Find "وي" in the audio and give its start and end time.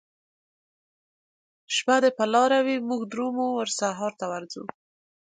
2.65-2.77